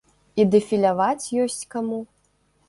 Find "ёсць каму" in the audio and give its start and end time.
1.43-2.01